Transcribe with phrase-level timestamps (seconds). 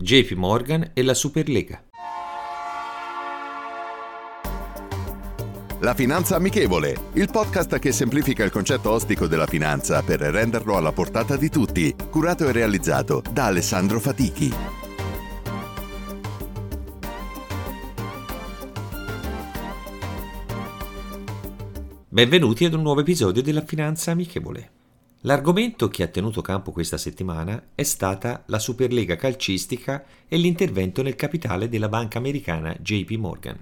[0.00, 1.82] JP Morgan e la Superlega.
[5.80, 10.92] La Finanza Amichevole, il podcast che semplifica il concetto ostico della finanza per renderlo alla
[10.92, 14.54] portata di tutti, curato e realizzato da Alessandro Fatichi.
[22.08, 24.77] Benvenuti ad un nuovo episodio della Finanza Amichevole.
[25.22, 31.16] L'argomento che ha tenuto campo questa settimana è stata la Superlega calcistica e l'intervento nel
[31.16, 33.58] capitale della banca americana JP Morgan.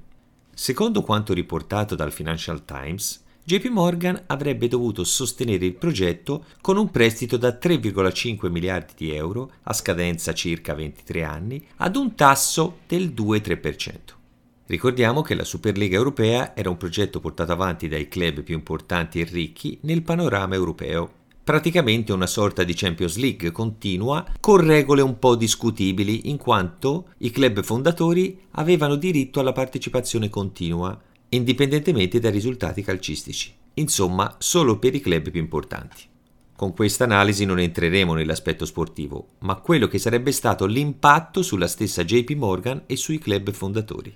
[0.53, 6.91] Secondo quanto riportato dal Financial Times, JP Morgan avrebbe dovuto sostenere il progetto con un
[6.91, 13.15] prestito da 3,5 miliardi di euro, a scadenza circa 23 anni, ad un tasso del
[13.17, 13.95] 2-3%.
[14.67, 19.25] Ricordiamo che la Superlega europea era un progetto portato avanti dai club più importanti e
[19.25, 25.37] ricchi nel panorama europeo, praticamente una sorta di Champions League continua con regole un po'
[25.37, 33.55] discutibili in quanto i club fondatori avevano diritto alla partecipazione continua indipendentemente dai risultati calcistici,
[33.75, 36.03] insomma solo per i club più importanti.
[36.57, 42.03] Con questa analisi non entreremo nell'aspetto sportivo, ma quello che sarebbe stato l'impatto sulla stessa
[42.03, 44.13] JP Morgan e sui club fondatori.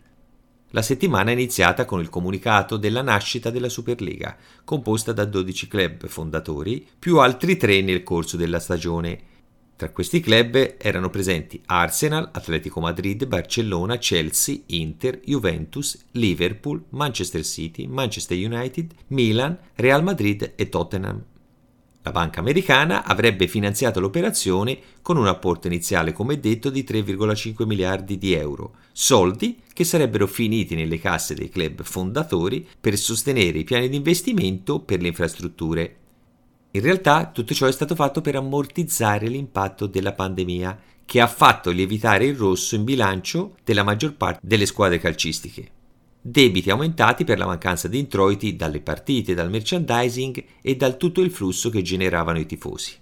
[0.72, 6.06] La settimana è iniziata con il comunicato della nascita della Superlega, composta da 12 club
[6.06, 9.18] fondatori, più altri tre nel corso della stagione.
[9.74, 17.86] Tra questi club erano presenti Arsenal, Atletico Madrid, Barcellona, Chelsea, Inter, Juventus, Liverpool, Manchester City,
[17.88, 21.24] Manchester United, Milan, Real Madrid e Tottenham.
[22.02, 28.16] La banca americana avrebbe finanziato l'operazione con un apporto iniziale, come detto, di 3,5 miliardi
[28.16, 33.90] di euro, soldi che sarebbero finiti nelle casse dei club fondatori per sostenere i piani
[33.90, 35.96] di investimento per le infrastrutture.
[36.70, 41.70] In realtà tutto ciò è stato fatto per ammortizzare l'impatto della pandemia, che ha fatto
[41.70, 45.78] lievitare il rosso in bilancio della maggior parte delle squadre calcistiche
[46.20, 51.30] debiti aumentati per la mancanza di introiti dalle partite, dal merchandising e dal tutto il
[51.30, 52.94] flusso che generavano i tifosi,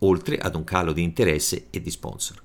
[0.00, 2.42] oltre ad un calo di interesse e di sponsor.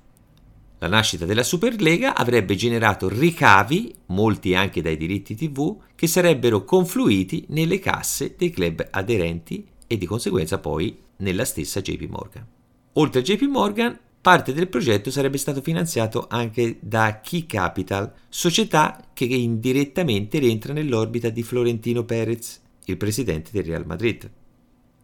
[0.80, 7.46] La nascita della Superlega avrebbe generato ricavi, molti anche dai diritti TV, che sarebbero confluiti
[7.48, 12.46] nelle casse dei club aderenti e di conseguenza poi nella stessa JP Morgan.
[12.92, 13.98] Oltre a JP Morgan,
[14.28, 21.30] Parte del progetto sarebbe stato finanziato anche da Key Capital, società che indirettamente rientra nell'orbita
[21.30, 24.30] di Florentino Perez, il presidente del Real Madrid.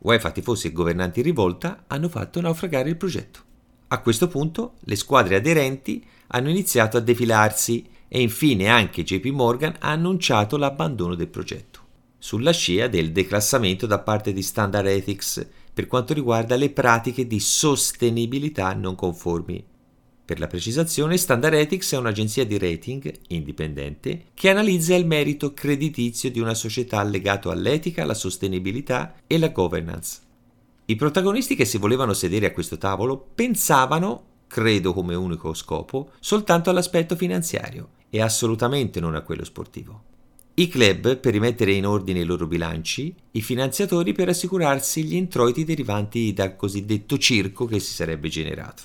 [0.01, 3.41] UEFA, tifosi e governanti in rivolta hanno fatto naufragare il progetto.
[3.89, 9.77] A questo punto le squadre aderenti hanno iniziato a defilarsi e infine anche JP Morgan
[9.79, 11.81] ha annunciato l'abbandono del progetto,
[12.19, 17.41] sulla scia del declassamento da parte di Standard Ethics per quanto riguarda le pratiche di
[17.41, 19.63] sostenibilità non conformi.
[20.25, 26.31] Per la precisazione, Standard Ethics è un'agenzia di rating indipendente che analizza il merito creditizio
[26.31, 30.21] di una società legato all'etica, alla sostenibilità e alla governance.
[30.87, 36.71] I protagonisti che si volevano sedere a questo tavolo pensavano, credo come unico scopo, soltanto
[36.71, 40.14] all'aspetto finanziario e assolutamente non a quello sportivo.
[40.57, 45.65] I club per rimettere in ordine i loro bilanci, i finanziatori per assicurarsi gli introiti
[45.65, 48.85] derivanti dal cosiddetto circo che si sarebbe generato.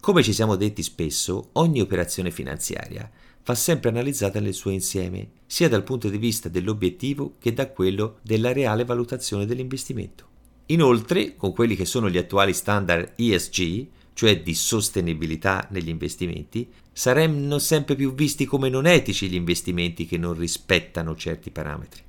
[0.00, 3.10] Come ci siamo detti spesso, ogni operazione finanziaria
[3.42, 8.18] va sempre analizzata nel suo insieme, sia dal punto di vista dell'obiettivo che da quello
[8.20, 10.26] della reale valutazione dell'investimento.
[10.66, 17.58] Inoltre, con quelli che sono gli attuali standard ESG, cioè di sostenibilità negli investimenti, saranno
[17.58, 22.02] sempre più visti come non etici gli investimenti che non rispettano certi parametri.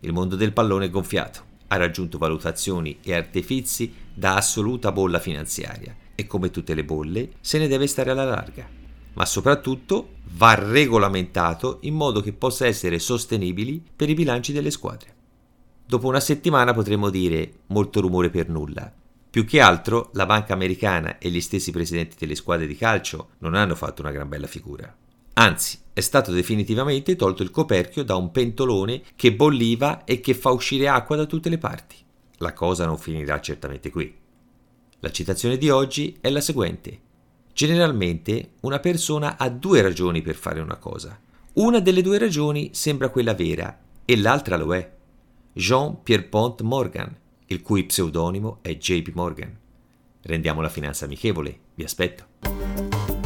[0.00, 5.94] Il mondo del pallone è gonfiato, ha raggiunto valutazioni e artifizi da assoluta bolla finanziaria
[6.14, 8.68] e come tutte le bolle se ne deve stare alla larga,
[9.14, 15.14] ma soprattutto va regolamentato in modo che possa essere sostenibili per i bilanci delle squadre.
[15.86, 18.92] Dopo una settimana potremo dire molto rumore per nulla,
[19.30, 23.54] più che altro la banca americana e gli stessi presidenti delle squadre di calcio non
[23.54, 24.92] hanno fatto una gran bella figura.
[25.34, 30.50] Anzi, è stato definitivamente tolto il coperchio da un pentolone che bolliva e che fa
[30.50, 31.94] uscire acqua da tutte le parti.
[32.38, 34.12] La cosa non finirà certamente qui.
[34.98, 37.00] La citazione di oggi è la seguente.
[37.52, 41.18] Generalmente una persona ha due ragioni per fare una cosa.
[41.54, 44.90] Una delle due ragioni sembra quella vera e l'altra lo è.
[45.52, 47.16] Jean Pierpont Morgan,
[47.50, 49.56] il cui pseudonimo è JP Morgan.
[50.22, 53.19] Rendiamo la finanza amichevole, vi aspetto.